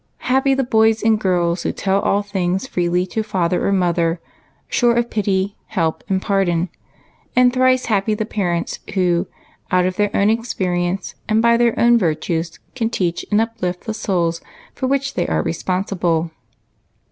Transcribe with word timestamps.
Happy 0.33 0.55
the 0.55 0.63
boys 0.63 1.03
and 1.03 1.19
girls 1.19 1.61
who 1.61 1.71
tell 1.71 1.99
all 2.01 2.23
things 2.23 2.65
freely 2.65 3.05
to 3.05 3.21
father 3.21 3.67
or 3.67 3.71
mother, 3.71 4.19
sure 4.67 4.95
of 4.95 5.11
pity, 5.11 5.55
help, 5.67 6.03
and 6.09 6.23
pardon; 6.23 6.69
and 7.35 7.53
thrice 7.53 7.85
happy 7.85 8.15
the 8.15 8.25
parents 8.25 8.79
who, 8.95 9.27
out 9.69 9.85
of 9.85 9.97
their 9.97 10.09
own 10.15 10.31
experience, 10.31 11.13
and 11.29 11.39
by 11.39 11.55
their 11.55 11.79
own 11.79 11.99
virtues, 11.99 12.57
can 12.73 12.89
teach 12.89 13.23
and 13.29 13.39
uplift 13.39 13.81
the 13.83 13.93
souls 13.93 14.41
for 14.73 14.87
which 14.87 15.13
they 15.13 15.27
are 15.27 15.43
re 15.43 15.53
sponsible. 15.53 16.31